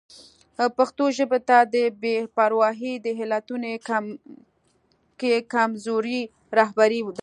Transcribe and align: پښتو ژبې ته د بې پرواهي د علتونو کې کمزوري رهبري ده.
پښتو 0.77 1.03
ژبې 1.17 1.39
ته 1.49 1.57
د 1.73 1.75
بې 2.01 2.15
پرواهي 2.37 2.93
د 3.05 3.07
علتونو 3.19 3.71
کې 5.19 5.33
کمزوري 5.53 6.21
رهبري 6.59 7.01
ده. 7.15 7.19